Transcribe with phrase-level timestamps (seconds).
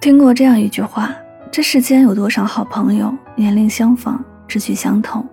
[0.00, 1.12] 听过这样一句话：
[1.50, 5.26] 这世间有多少好朋友，年龄相仿，志趣相同，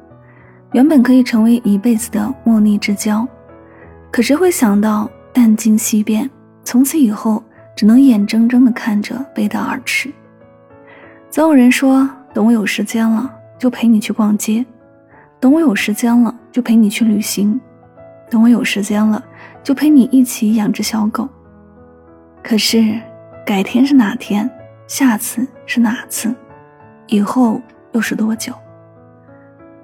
[0.72, 3.28] 原本可以成为一辈子的莫逆之交，
[4.12, 6.28] 可谁会想到淡尽夕变，
[6.64, 7.44] 从此以后
[7.76, 10.12] 只能眼睁睁地看着背道而驰。
[11.30, 14.66] 总有人说：等我有时间了，就陪你去逛街；
[15.40, 17.60] 等我有时间了，就陪你去旅行；
[18.32, 19.24] 等我有时间了，
[19.62, 21.30] 就陪你一起养只小狗。
[22.42, 23.00] 可是。
[23.46, 24.50] 改天是哪天？
[24.88, 26.34] 下次是哪次？
[27.08, 28.54] 以后又是多久？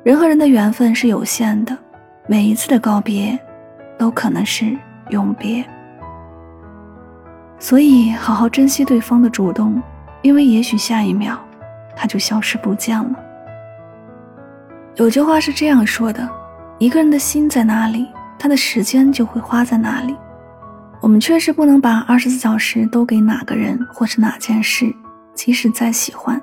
[0.03, 1.77] 人和人的缘分是有限的，
[2.27, 3.37] 每一次的告别，
[3.97, 4.77] 都可能是
[5.09, 5.63] 永别。
[7.59, 9.81] 所以，好好珍惜对方的主动，
[10.23, 11.37] 因为也许下一秒，
[11.95, 13.15] 他就消失不见了。
[14.95, 16.27] 有句话是这样说的：
[16.79, 18.07] 一个人的心在哪里，
[18.39, 20.15] 他的时间就会花在哪里。
[21.11, 24.95] 我们确实不能把二十四小时都给哪个人或是哪件事，
[25.33, 26.41] 即使再喜欢，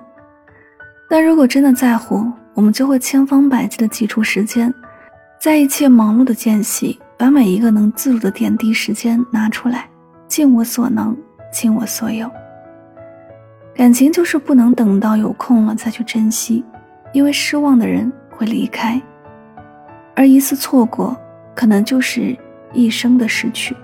[1.09, 4.71] 但如果真的在乎，我们就会千方百计的挤出时间，
[5.41, 9.89] 在一切忙碌的间隙，把每一个能自如的点滴时间拿出来，
[10.27, 11.17] 尽我所能，
[11.51, 12.31] 尽我所有。
[13.75, 16.63] 感情就是不能等到有空了再去珍惜，
[17.15, 19.01] 因为失望的人会离开，
[20.15, 21.17] 而一次错过，
[21.55, 22.37] 可能就是
[22.75, 23.75] 一生的失去。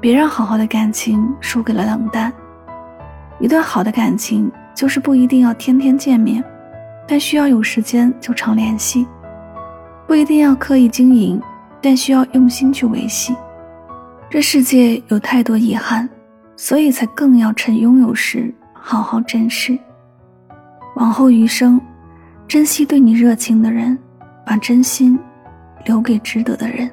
[0.00, 2.32] 别让好好的感情输给了冷淡。
[3.40, 6.42] 一段好的感情就是不一定要天天见面，
[7.06, 9.06] 但需要有时间就常联系；
[10.06, 11.40] 不一定要刻意经营，
[11.80, 13.34] 但需要用心去维系。
[14.30, 16.08] 这世界有太多遗憾，
[16.56, 19.78] 所以才更要趁拥有时好好珍视。
[20.96, 21.80] 往后余生，
[22.46, 23.96] 珍惜对你热情的人，
[24.44, 25.18] 把真心
[25.84, 26.90] 留给值得的人。